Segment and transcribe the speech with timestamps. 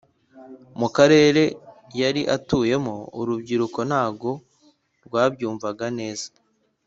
[0.79, 1.43] mu karere
[2.01, 4.31] yari atuyemo urubyiruko ntago
[5.05, 6.27] rwabyumvaga neza